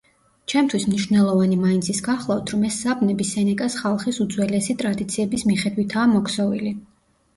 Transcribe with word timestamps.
ჩემთვის 0.51 0.85
მნიშვნელოვანი 0.91 1.57
მაინც 1.65 1.89
ის 1.93 1.99
გახლავთ, 2.07 2.53
რომ 2.55 2.65
ეს 2.71 2.79
საბნები 2.85 3.27
სენეკას 3.35 3.77
ხალხის 3.83 4.19
უძველესი 4.27 4.77
ტრადიციების 4.83 5.47
მიხედვითაა 5.51 6.09
მოქსოვილი. 6.19 6.75